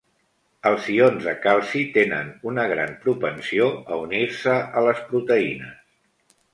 [0.69, 6.39] Els ions de calci tenen una gran propensió a unir-se a les proteïnes.